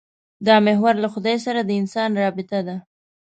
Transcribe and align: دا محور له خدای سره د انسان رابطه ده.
دا 0.47 0.55
محور 0.65 0.95
له 1.03 1.07
خدای 1.13 1.37
سره 1.45 1.59
د 1.63 1.69
انسان 1.81 2.09
رابطه 2.21 2.59
ده. 2.67 2.75